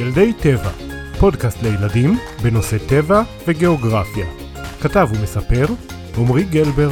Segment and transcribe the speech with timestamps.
[0.00, 0.70] ילדי טבע,
[1.20, 2.10] פודקאסט לילדים
[2.42, 4.26] בנושא טבע וגיאוגרפיה.
[4.82, 5.66] כתב ומספר
[6.18, 6.88] עמרי גלבר.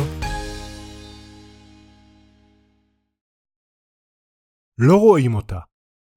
[4.78, 5.58] לא רואים אותה.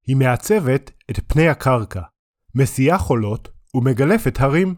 [0.06, 2.02] היא מעצבת את פני הקרקע,
[2.54, 4.74] מסיעה חולות ומגלפת הרים.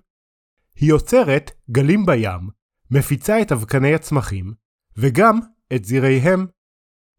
[0.76, 2.50] היא יוצרת גלים בים,
[2.90, 4.54] מפיצה את אבקני הצמחים,
[4.96, 5.38] וגם
[5.74, 6.46] את זיריהם.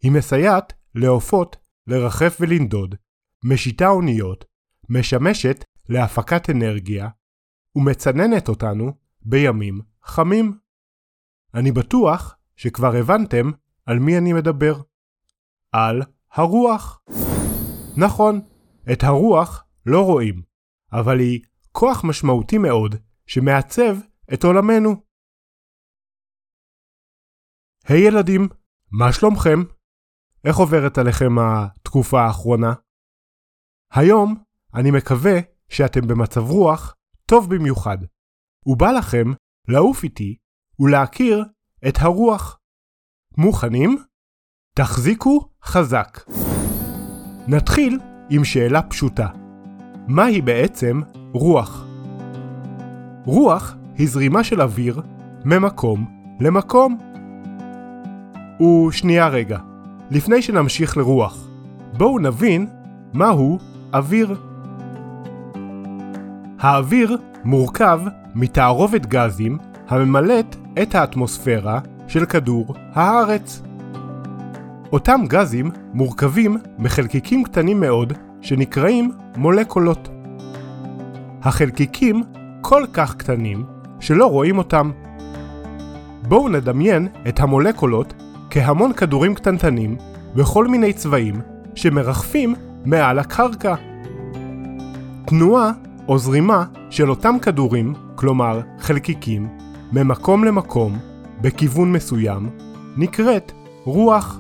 [0.04, 1.56] היא מסייעת לעופות
[1.88, 2.96] לרחף ולנדוד,
[3.44, 4.55] משיתה אוניות,
[4.90, 7.10] משמשת להפקת אנרגיה,
[7.76, 10.58] ומצננת אותנו בימים חמים.
[11.54, 13.52] אני בטוח שכבר הבנתם
[13.86, 14.82] על מי אני מדבר.
[15.72, 17.02] על הרוח.
[17.98, 18.42] נכון,
[18.94, 20.42] את הרוח לא רואים,
[20.92, 21.42] אבל היא
[21.72, 22.96] כוח משמעותי מאוד
[23.28, 23.98] שמעצב
[24.34, 25.06] את עולמנו.
[27.88, 28.48] היי hey ילדים,
[28.92, 29.60] מה שלומכם?
[30.46, 32.74] איך עוברת עליכם התקופה האחרונה?
[33.92, 34.45] היום
[34.76, 36.96] אני מקווה שאתם במצב רוח
[37.26, 37.98] טוב במיוחד,
[38.66, 39.32] ובא לכם
[39.68, 40.36] לעוף איתי
[40.80, 41.46] ולהכיר
[41.88, 42.60] את הרוח.
[43.38, 43.98] מוכנים?
[44.76, 46.20] תחזיקו חזק.
[47.48, 49.28] נתחיל עם שאלה פשוטה.
[50.08, 51.02] מהי בעצם
[51.34, 51.86] רוח?
[53.26, 55.02] רוח היא זרימה של אוויר
[55.46, 56.06] ממקום
[56.40, 56.98] למקום.
[58.62, 59.60] ושנייה רגע,
[60.12, 61.48] לפני שנמשיך לרוח,
[61.98, 62.68] בואו נבין
[63.14, 63.60] מהו
[63.94, 64.55] אוויר.
[66.66, 68.02] האוויר מורכב
[68.36, 73.62] מתערובת גזים הממלאת את האטמוספירה של כדור הארץ.
[74.92, 80.10] אותם גזים מורכבים מחלקיקים קטנים מאוד שנקראים מולקולות.
[81.42, 82.24] החלקיקים
[82.62, 83.66] כל כך קטנים
[84.00, 84.92] שלא רואים אותם.
[86.28, 88.14] בואו נדמיין את המולקולות
[88.50, 89.98] כהמון כדורים קטנטנים
[90.36, 91.42] בכל מיני צבעים
[91.76, 93.76] שמרחפים מעל הקרקע.
[95.26, 95.72] תנועה
[96.08, 99.48] או זרימה של אותם כדורים, כלומר חלקיקים,
[99.94, 100.98] ממקום למקום,
[101.42, 102.50] בכיוון מסוים,
[102.98, 103.52] נקראת
[103.84, 104.40] רוח.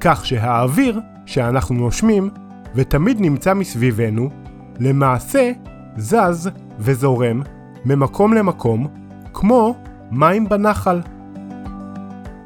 [0.00, 2.30] כך שהאוויר שאנחנו נושמים
[2.74, 4.30] ותמיד נמצא מסביבנו,
[4.78, 5.52] למעשה
[5.96, 7.42] זז וזורם
[7.84, 8.86] ממקום למקום,
[9.32, 9.74] כמו
[10.10, 11.00] מים בנחל.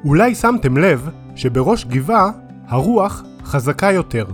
[0.05, 2.31] אולי שמתם לב שבראש גבעה
[2.69, 4.25] הרוח חזקה יותר.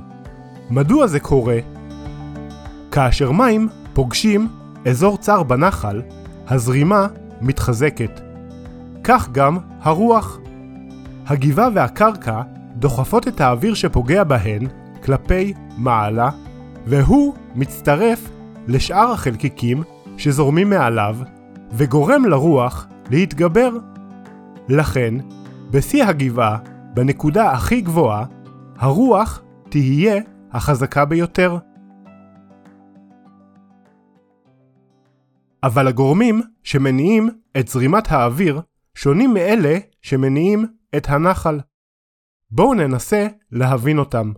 [0.71, 1.76] מדוע זה קורה?
[2.97, 4.49] כאשר מים פוגשים
[4.87, 6.03] אזור צר בנחל,
[6.49, 7.07] הזרימה
[7.41, 8.21] מתחזקת.
[9.05, 10.39] כך גם הרוח.
[11.27, 12.43] הגבעה והקרקע
[12.77, 14.67] דוחפות את האוויר שפוגע בהן
[15.05, 16.31] כלפי מעלה,
[16.87, 18.31] והוא מצטרף
[18.67, 19.83] לשאר החלקיקים
[20.17, 21.17] שזורמים מעליו,
[21.73, 23.71] וגורם לרוח להתגבר.
[24.69, 25.15] לכן,
[25.71, 26.59] בשיא הגבעה,
[26.95, 28.25] בנקודה הכי גבוהה,
[28.79, 30.21] הרוח תהיה
[30.53, 31.59] החזקה ביותר.
[35.67, 38.61] אבל הגורמים שמניעים את זרימת האוויר
[38.95, 40.67] שונים מאלה שמניעים
[40.97, 41.61] את הנחל.
[42.51, 44.33] בואו ננסה להבין אותם.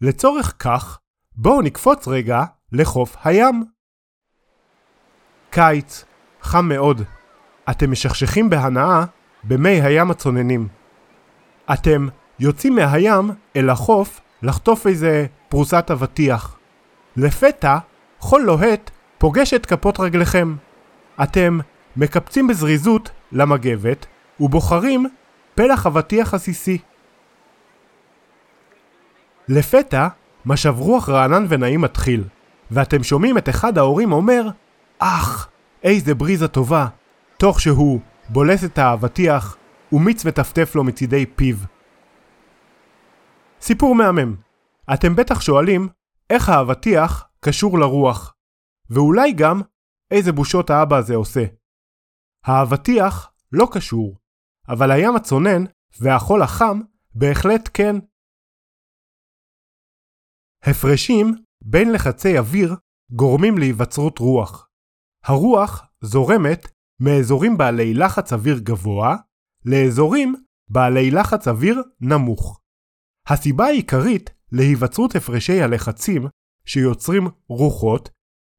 [0.00, 0.98] לצורך כך,
[1.36, 3.64] בואו נקפוץ רגע לחוף הים.
[5.50, 6.04] קיץ,
[6.42, 7.02] חם מאוד.
[7.70, 9.04] אתם משכשכים בהנאה
[9.44, 10.68] במי הים הצוננים.
[11.72, 12.08] אתם
[12.38, 16.58] יוצאים מהים אל החוף לחטוף איזה פרוסת אבטיח.
[17.16, 17.78] לפתע,
[18.18, 18.90] חול לוהט
[19.24, 20.56] פוגש את כפות רגליכם.
[21.22, 21.58] אתם
[21.96, 24.06] מקפצים בזריזות למגבת
[24.40, 25.06] ובוחרים
[25.54, 26.78] פלח אבטיח עסיסי.
[29.48, 30.08] לפתע,
[30.46, 32.24] משב רוח רענן ונעים מתחיל,
[32.70, 34.48] ואתם שומעים את אחד ההורים אומר,
[34.98, 35.48] אך,
[35.82, 36.86] איזה בריזה טובה,
[37.38, 39.56] תוך שהוא בולס את האבטיח
[39.92, 41.56] ומיץ וטפטף לו מצידי פיו.
[43.60, 44.34] סיפור מהמם.
[44.94, 45.88] אתם בטח שואלים,
[46.30, 48.33] איך האבטיח קשור לרוח?
[48.90, 49.60] ואולי גם,
[50.10, 51.44] איזה בושות האבא הזה עושה.
[52.44, 54.18] האבטיח לא קשור,
[54.68, 55.64] אבל הים הצונן
[56.00, 56.80] והחול החם
[57.14, 57.96] בהחלט כן.
[60.62, 61.26] הפרשים
[61.64, 62.74] בין לחצי אוויר
[63.10, 64.68] גורמים להיווצרות רוח.
[65.24, 66.66] הרוח זורמת
[67.00, 69.16] מאזורים בעלי לחץ אוויר גבוה
[69.64, 70.34] לאזורים
[70.70, 72.60] בעלי לחץ אוויר נמוך.
[73.26, 76.22] הסיבה העיקרית להיווצרות הפרשי הלחצים
[76.66, 78.10] שיוצרים רוחות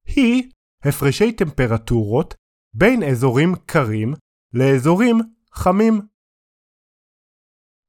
[0.06, 0.52] היא
[0.84, 2.36] הפרשי טמפרטורות
[2.74, 4.14] בין אזורים קרים
[4.54, 5.16] לאזורים
[5.52, 6.02] חמים.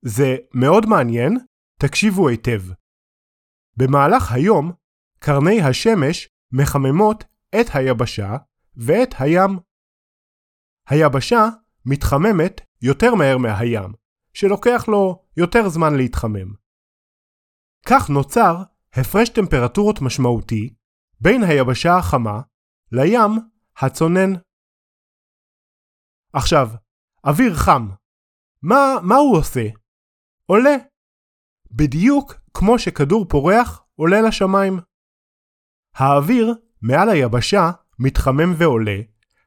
[0.02, 1.38] זה מאוד מעניין,
[1.80, 2.62] תקשיבו היטב.
[3.76, 4.72] במהלך היום,
[5.18, 7.24] קרני השמש מחממות
[7.60, 8.36] את היבשה
[8.76, 9.58] ואת הים.
[10.88, 11.48] היבשה
[11.86, 13.92] מתחממת יותר מהר מהים,
[14.32, 16.54] שלוקח לו יותר זמן להתחמם.
[17.86, 20.74] כך נוצר הפרש טמפרטורות משמעותי
[21.20, 22.40] בין היבשה החמה
[22.92, 23.30] לים
[23.76, 24.32] הצונן.
[26.32, 26.68] עכשיו,
[27.24, 27.88] אוויר חם.
[28.62, 29.66] מה, מה הוא עושה?
[30.46, 30.76] עולה.
[31.70, 34.72] בדיוק כמו שכדור פורח עולה לשמיים.
[35.94, 38.96] האוויר מעל היבשה מתחמם ועולה,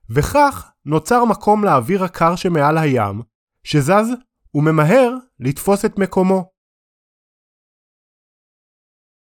[0.10, 3.22] וכך נוצר מקום לאוויר הקר שמעל הים,
[3.64, 4.08] שזז
[4.56, 6.52] וממהר לתפוס את מקומו.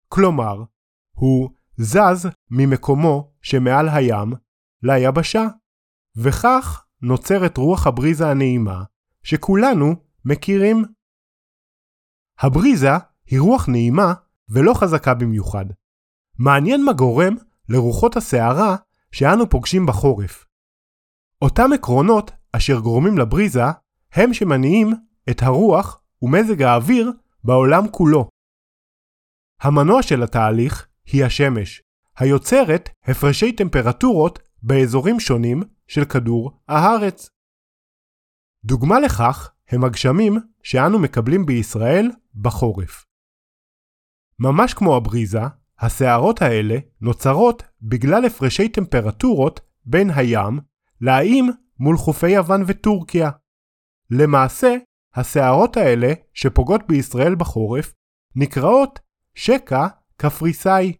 [0.07, 0.55] כלומר,
[1.11, 4.33] הוא זז ממקומו שמעל הים
[4.83, 5.43] ליבשה,
[6.17, 8.83] וכך נוצרת רוח הבריזה הנעימה
[9.23, 9.95] שכולנו
[10.25, 10.85] מכירים.
[12.39, 12.91] הבריזה
[13.25, 14.13] היא רוח נעימה
[14.49, 15.65] ולא חזקה במיוחד.
[16.39, 17.35] מעניין מה גורם
[17.69, 18.75] לרוחות הסערה
[19.11, 20.45] שאנו פוגשים בחורף.
[21.41, 23.63] אותם עקרונות אשר גורמים לבריזה
[24.11, 24.93] הם שמניעים
[25.29, 27.11] את הרוח ומזג האוויר
[27.43, 28.29] בעולם כולו.
[29.61, 31.81] המנוע של התהליך היא השמש,
[32.17, 37.29] היוצרת הפרשי טמפרטורות באזורים שונים של כדור הארץ.
[38.65, 42.11] דוגמה לכך הם הגשמים שאנו מקבלים בישראל
[42.41, 43.05] בחורף.
[44.39, 45.41] ממש כמו הבריזה,
[45.79, 50.59] הסערות האלה נוצרות בגלל הפרשי טמפרטורות בין הים
[51.01, 51.45] לאיים
[51.79, 53.29] מול חופי יוון וטורקיה.
[54.11, 54.75] למעשה,
[55.13, 57.93] הסערות האלה שפוגעות בישראל בחורף
[58.35, 58.99] נקראות
[59.35, 59.87] שקע
[60.17, 60.93] קפריסאי.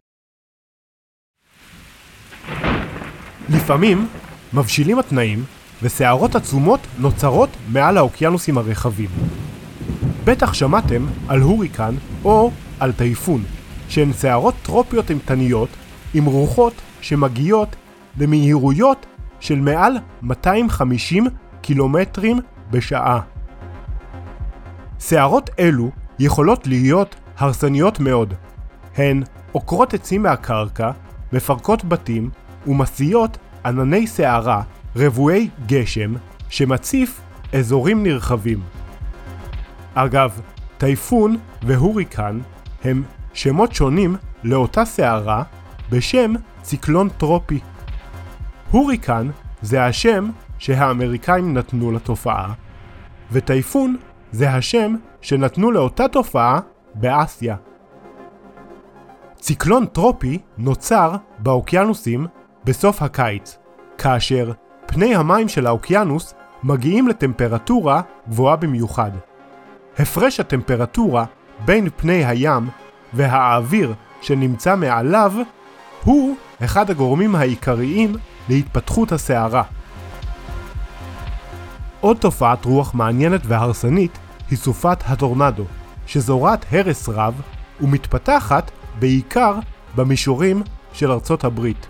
[3.48, 4.08] לפעמים
[4.52, 5.44] מבשילים התנאים
[5.82, 9.10] וסערות עצומות נוצרות מעל האוקיינוסים הרחבים.
[10.24, 13.44] בטח שמעתם על הוריקן או על טייפון,
[13.88, 15.68] שהן סערות טרופיות אימתניות
[16.14, 17.76] עם רוחות שמגיעות
[18.18, 19.06] למהירויות
[19.40, 21.26] של מעל 250
[21.60, 22.40] קילומטרים
[22.70, 23.20] בשעה.
[24.98, 28.34] סערות אלו יכולות להיות הרסניות מאוד.
[28.96, 29.22] הן
[29.52, 30.90] עוקרות עצים מהקרקע,
[31.32, 32.30] מפרקות בתים
[32.66, 34.62] ומסיעות ענני סערה
[34.96, 36.14] רבועי גשם
[36.48, 37.20] שמציף
[37.52, 38.60] אזורים נרחבים.
[39.94, 40.40] אגב,
[40.78, 42.40] טייפון והוריקן
[42.84, 43.02] הם
[43.34, 45.42] שמות שונים לאותה סערה
[45.90, 46.32] בשם
[46.62, 47.60] ציקלון טרופי.
[48.70, 49.30] הוריקן
[49.62, 52.52] זה השם שהאמריקאים נתנו לתופעה,
[53.32, 53.96] וטייפון
[54.32, 56.60] זה השם שנתנו לאותה תופעה
[56.94, 57.56] באסיה.
[59.40, 62.26] ציקלון טרופי נוצר באוקיינוסים
[62.64, 63.58] בסוף הקיץ,
[63.98, 64.52] כאשר
[64.86, 69.10] פני המים של האוקיינוס מגיעים לטמפרטורה גבוהה במיוחד.
[69.98, 71.24] הפרש הטמפרטורה
[71.64, 72.68] בין פני הים
[73.12, 75.32] והאוויר שנמצא מעליו
[76.04, 78.16] הוא אחד הגורמים העיקריים
[78.48, 79.62] להתפתחות הסערה.
[82.00, 84.18] עוד תופעת רוח מעניינת והרסנית
[84.50, 85.64] היא סופת הטורנדו,
[86.06, 87.40] שזורת הרס רב
[87.80, 89.58] ומתפתחת בעיקר
[89.96, 90.62] במישורים
[90.92, 91.86] של ארצות הברית.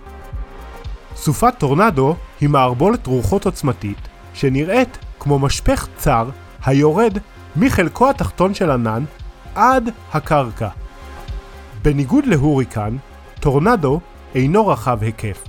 [1.15, 6.29] סופת טורנדו היא מערבולת רוחות עוצמתית שנראית כמו משפך צר
[6.65, 7.19] היורד
[7.57, 9.05] מחלקו התחתון של ענן
[9.55, 10.69] עד הקרקע.
[11.83, 12.97] בניגוד להוריקן,
[13.41, 14.01] טורנדו
[14.35, 15.45] אינו רחב היקף,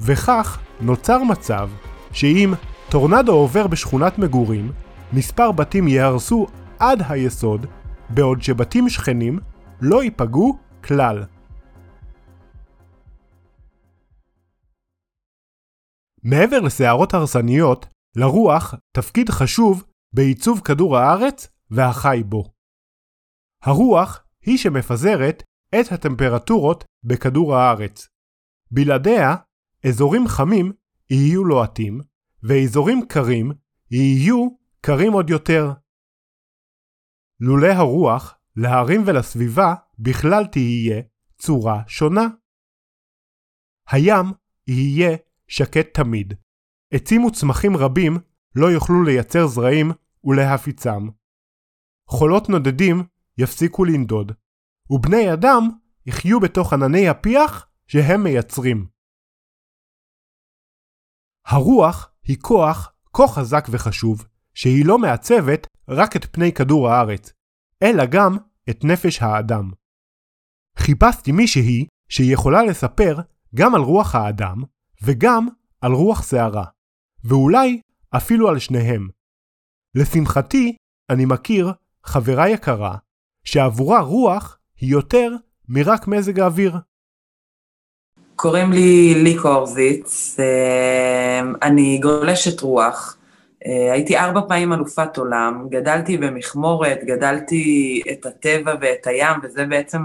[0.00, 1.70] וכך נוצר מצב
[2.12, 2.54] שאם
[2.88, 4.72] טורנדו עובר בשכונת מגורים,
[5.12, 6.46] מספר בתים ייהרסו
[6.78, 7.66] עד היסוד,
[8.10, 9.38] בעוד שבתים שכנים
[9.80, 11.24] לא ייפגעו כלל.
[16.22, 22.44] מעבר לסערות הרסניות, לרוח תפקיד חשוב בעיצוב כדור הארץ והחי בו.
[23.62, 25.42] הרוח היא שמפזרת
[25.80, 28.08] את הטמפרטורות בכדור הארץ.
[28.70, 29.36] בלעדיה,
[29.88, 30.72] אזורים חמים
[31.10, 32.00] יהיו לוהטים,
[32.42, 33.52] ואזורים קרים
[33.90, 34.48] יהיו
[34.80, 35.72] קרים עוד יותר.
[37.40, 41.02] לולא הרוח, להרים ולסביבה בכלל תהיה
[41.38, 42.26] צורה שונה.
[43.90, 44.26] הים
[44.66, 45.16] יהיה
[45.48, 46.34] שקט תמיד.
[46.94, 48.16] עצים וצמחים רבים
[48.56, 49.90] לא יוכלו לייצר זרעים
[50.24, 51.08] ולהפיצם.
[52.08, 53.02] חולות נודדים
[53.38, 54.32] יפסיקו לנדוד,
[54.90, 55.68] ובני אדם
[56.06, 58.86] יחיו בתוך ענני הפיח שהם מייצרים.
[61.46, 67.32] הרוח היא כוח כה חזק וחשוב, שהיא לא מעצבת רק את פני כדור הארץ,
[67.82, 68.36] אלא גם
[68.70, 69.70] את נפש האדם.
[70.78, 73.16] חיפשתי מישהי שהיא יכולה לספר
[73.54, 74.56] גם על רוח האדם
[75.02, 75.48] וגם
[75.80, 76.64] על רוח שערה,
[77.24, 77.80] ואולי
[78.16, 79.08] אפילו על שניהם.
[79.94, 80.76] לשמחתי,
[81.10, 81.72] אני מכיר
[82.04, 82.96] חברה יקרה,
[83.44, 85.30] שעבורה רוח היא יותר
[85.68, 86.76] מרק מזג האוויר.
[88.36, 93.16] קוראים לי ליקו אורזיץ, אה, אני גולשת רוח.
[93.66, 100.02] אה, הייתי ארבע פעמים אלופת עולם, גדלתי במכמורת, גדלתי את הטבע ואת הים, וזה בעצם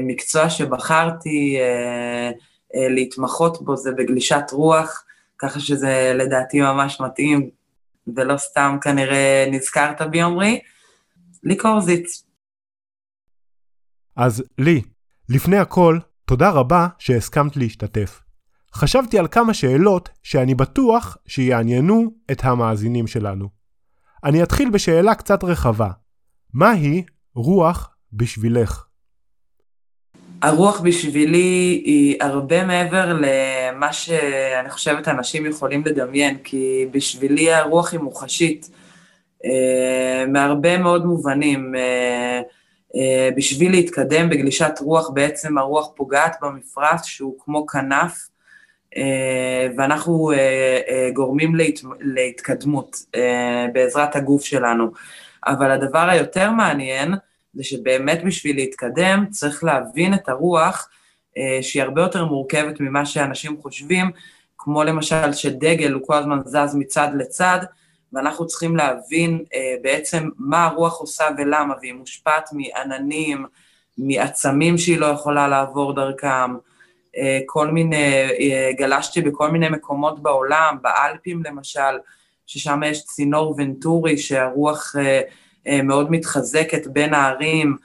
[0.00, 1.58] מקצוע שבחרתי
[2.74, 5.04] להתמחות בו זה בגלישת רוח,
[5.38, 7.50] ככה שזה לדעתי ממש מתאים,
[8.16, 10.60] ולא סתם כנראה נזכרת בי, עמרי.
[11.42, 12.24] לי קורזיץ.
[14.16, 14.82] אז לי,
[15.28, 18.23] לפני הכל, תודה רבה שהסכמת להשתתף.
[18.74, 23.48] חשבתי על כמה שאלות שאני בטוח שיעניינו את המאזינים שלנו.
[24.24, 25.88] אני אתחיל בשאלה קצת רחבה.
[26.54, 27.02] מהי
[27.34, 28.84] רוח בשבילך?
[30.42, 38.00] הרוח בשבילי היא הרבה מעבר למה שאני חושבת אנשים יכולים לדמיין, כי בשבילי הרוח היא
[38.00, 38.70] מוחשית,
[39.44, 41.74] אה, מהרבה מאוד מובנים.
[41.76, 42.40] אה,
[42.96, 48.28] אה, בשביל להתקדם בגלישת רוח, בעצם הרוח פוגעת במפרש שהוא כמו כנף,
[49.76, 50.32] ואנחנו
[51.12, 51.80] גורמים להת...
[52.00, 52.96] להתקדמות
[53.72, 54.90] בעזרת הגוף שלנו.
[55.46, 57.14] אבל הדבר היותר מעניין,
[57.54, 60.88] זה שבאמת בשביל להתקדם צריך להבין את הרוח,
[61.38, 64.10] אה, שהיא הרבה יותר מורכבת ממה שאנשים חושבים,
[64.58, 67.58] כמו למשל שדגל הוא כל הזמן זז מצד לצד,
[68.12, 73.46] ואנחנו צריכים להבין אה, בעצם מה הרוח עושה ולמה, והיא מושפעת מעננים,
[73.98, 76.56] מעצמים שהיא לא יכולה לעבור דרכם, אה,
[77.46, 78.28] כל מיני,
[78.78, 81.98] גלשתי בכל מיני מקומות בעולם, באלפים למשל,
[82.46, 84.94] ששם יש צינור ונטורי שהרוח
[85.66, 87.76] אה, מאוד מתחזקת בין הערים.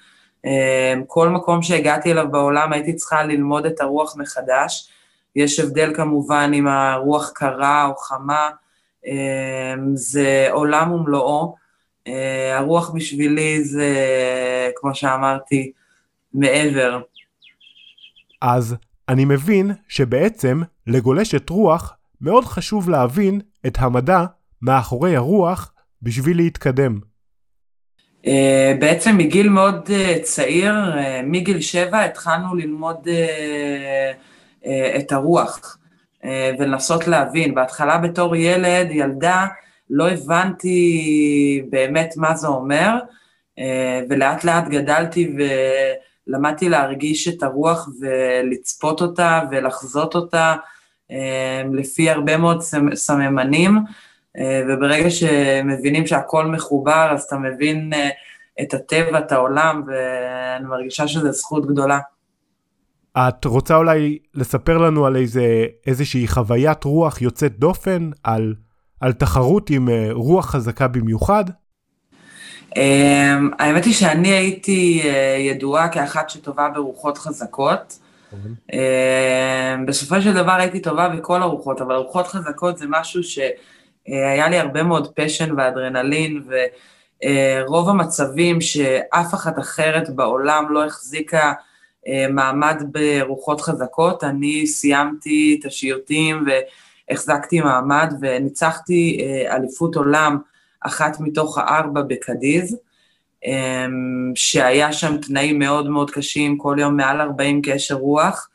[0.46, 4.92] אה, כל מקום שהגעתי אליו בעולם הייתי צריכה ללמוד את הרוח מחדש.
[5.36, 8.50] יש הבדל כמובן אם הרוח קרה או חמה,
[9.08, 11.70] אה, זה עולם ומלואו.
[12.54, 13.94] הרוח בשבילי זה,
[14.76, 15.72] כמו שאמרתי,
[16.34, 17.02] מעבר.
[18.42, 18.76] אז
[19.10, 24.26] אני מבין שבעצם לגולשת רוח מאוד חשוב להבין את המדע
[24.62, 27.00] מאחורי הרוח בשביל להתקדם.
[28.28, 33.08] אה, בעצם מגיל מאוד אה, צעיר, אה, מגיל שבע, התחלנו ללמוד
[34.98, 35.78] את הרוח
[36.60, 37.56] ולנסות להבין.
[37.56, 39.48] בהתחלה בתור ילד, ילדה,
[39.90, 42.96] לא הבנתי באמת מה זה אומר,
[44.10, 45.36] ולאט לאט גדלתי
[46.30, 50.56] ולמדתי להרגיש את הרוח ולצפות אותה ולחזות אותה
[51.74, 52.62] לפי הרבה מאוד
[52.94, 53.80] סממנים.
[54.38, 58.10] אה, וברגע שמבינים שהכל מחובר, אז אתה מבין אה,
[58.62, 62.00] את הטבע, את העולם, ואני מרגישה שזו זכות גדולה.
[63.18, 68.56] את רוצה אולי לספר לנו על איזה, איזושהי חוויית רוח יוצאת דופן, על,
[69.02, 71.44] על תחרות עם אה, רוח חזקה במיוחד?
[73.60, 75.02] האמת היא שאני הייתי
[75.40, 78.00] ידועה כאחת שטובה ברוחות חזקות.
[78.34, 78.78] אוקיי.
[79.86, 83.40] בסופו של דבר הייתי טובה בכל הרוחות, אבל רוחות חזקות זה משהו ש...
[84.10, 91.54] אה, לי הרבה מאוד פשן ואדרנלין, ורוב המצבים שאף אחת אחרת בעולם לא החזיקה
[92.08, 96.46] אה, מעמד ברוחות חזקות, אני סיימתי את השיוטים
[97.10, 100.38] והחזקתי מעמד וניצחתי אה, אליפות עולם
[100.82, 102.78] אחת מתוך הארבע בקדיז,
[104.36, 108.50] שהיה שם תנאים מאוד מאוד קשים, כל יום מעל 40 קשר רוח,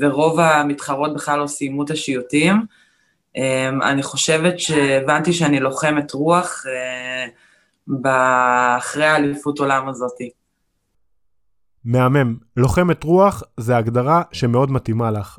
[0.00, 2.62] ורוב המתחרות בכלל לא סיימו את השיוטים.
[3.36, 7.26] אמ, אני חושבת שהבנתי שאני לוחמת רוח אה,
[8.78, 10.30] אחרי האליפות עולם הזאתי.
[11.84, 12.36] מהמם.
[12.56, 15.38] לוחמת רוח זה הגדרה שמאוד מתאימה לך.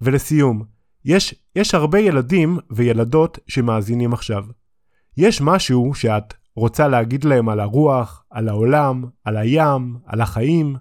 [0.00, 0.64] ולסיום,
[1.04, 4.44] יש, יש הרבה ילדים וילדות שמאזינים עכשיו.
[5.16, 10.76] יש משהו שאת רוצה להגיד להם על הרוח, על העולם, על הים, על החיים?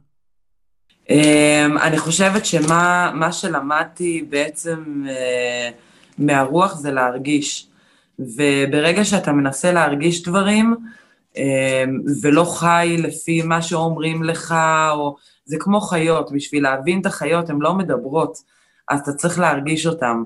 [1.09, 5.69] אמ, אני חושבת שמה שלמדתי בעצם אה,
[6.17, 7.67] מהרוח זה להרגיש.
[8.19, 10.75] וברגע שאתה מנסה להרגיש דברים,
[11.38, 11.43] אמ,
[12.21, 14.55] ולא חי לפי מה שאומרים לך,
[14.91, 15.15] או...
[15.49, 18.38] זה כמו חיות, בשביל להבין את החיות, הן לא מדברות,
[18.89, 20.24] אז אתה צריך להרגיש אותן.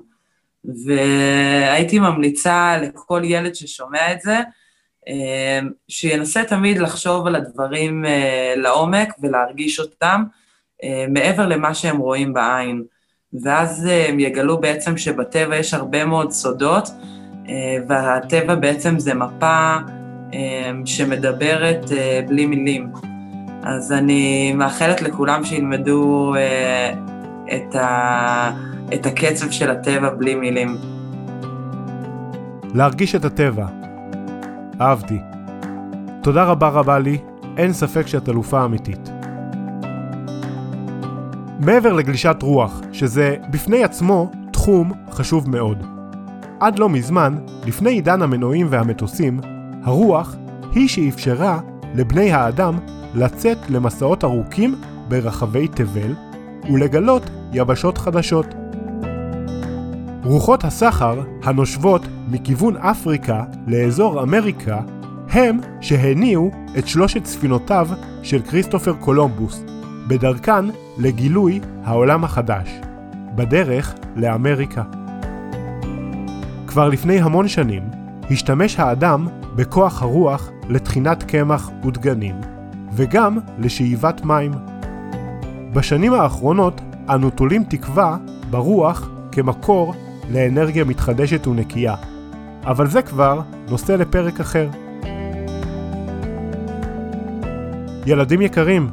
[0.85, 4.39] והייתי ממליצה לכל ילד ששומע את זה,
[5.07, 10.23] אמ, שינסה תמיד לחשוב על הדברים אה, לעומק ולהרגיש אותם,
[10.83, 12.83] אה, מעבר למה שהם רואים בעין.
[13.41, 16.89] ואז אה, הם יגלו בעצם שבטבע יש הרבה מאוד סודות,
[17.49, 19.75] אה, והטבע בעצם זה מפה
[20.33, 21.85] אה, שמדברת
[22.27, 22.91] בלי מילים.
[23.63, 26.33] אז אני מאחלת לכולם שילמדו
[27.45, 28.51] את, ה...
[28.93, 30.77] את הקצב של הטבע בלי מילים.
[32.73, 33.65] להרגיש את הטבע.
[34.81, 35.19] אהבתי.
[36.21, 37.17] תודה רבה רבה לי,
[37.57, 39.09] אין ספק שאת אלופה אמיתית.
[41.59, 45.83] מעבר לגלישת רוח, שזה בפני עצמו תחום חשוב מאוד.
[46.59, 47.35] עד לא מזמן,
[47.65, 49.39] לפני עידן המנועים והמטוסים,
[49.83, 50.35] הרוח
[50.71, 51.59] היא שאפשרה
[51.95, 52.79] לבני האדם
[53.15, 54.75] לצאת למסעות ארוכים
[55.07, 56.13] ברחבי תבל
[56.71, 58.55] ולגלות יבשות חדשות.
[60.23, 64.79] רוחות הסחר הנושבות מכיוון אפריקה לאזור אמריקה
[65.29, 67.87] הם שהניעו את שלושת ספינותיו
[68.23, 69.63] של כריסטופר קולומבוס,
[70.07, 70.65] בדרכן
[70.97, 72.69] לגילוי העולם החדש,
[73.35, 74.83] בדרך לאמריקה.
[76.67, 77.83] כבר לפני המון שנים
[78.31, 82.35] השתמש האדם בכוח הרוח לטחינת קמח ודגנים,
[82.91, 84.72] וגם לשאיבת מים.
[85.73, 88.17] בשנים האחרונות אנו תולים תקווה
[88.49, 89.93] ברוח כמקור
[90.31, 91.95] לאנרגיה מתחדשת ונקייה,
[92.65, 94.69] אבל זה כבר נושא לפרק אחר.
[98.05, 98.89] ילדים יקרים,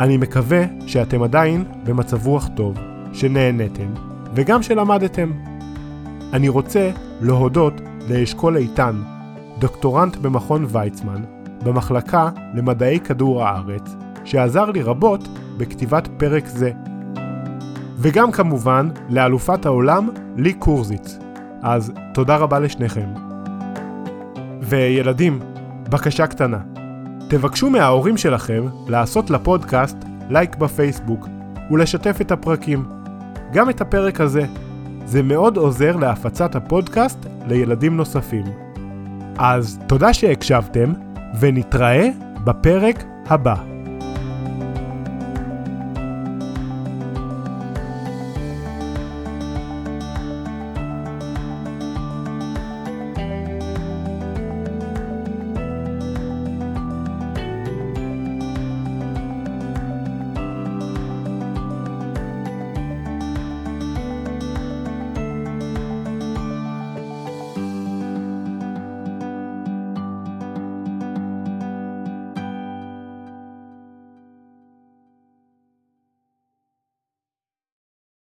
[0.00, 2.78] אני מקווה שאתם עדיין במצב רוח טוב,
[3.12, 3.94] שנהנתם
[4.34, 5.30] וגם שלמדתם.
[6.32, 6.90] אני רוצה
[7.20, 7.74] להודות
[8.08, 9.02] לאשכול איתן,
[9.58, 11.22] דוקטורנט במכון ויצמן,
[11.64, 16.70] במחלקה למדעי כדור הארץ, שעזר לי רבות בכתיבת פרק זה.
[17.98, 21.18] וגם כמובן לאלופת העולם לי קורזיץ.
[21.62, 23.08] אז תודה רבה לשניכם.
[24.60, 25.40] וילדים,
[25.90, 26.58] בקשה קטנה.
[27.28, 29.96] תבקשו מההורים שלכם לעשות לפודקאסט
[30.28, 31.28] לייק בפייסבוק
[31.70, 32.84] ולשתף את הפרקים.
[33.52, 34.44] גם את הפרק הזה.
[35.04, 38.44] זה מאוד עוזר להפצת הפודקאסט לילדים נוספים.
[39.38, 40.92] אז תודה שהקשבתם,
[41.40, 42.08] ונתראה
[42.44, 43.75] בפרק הבא.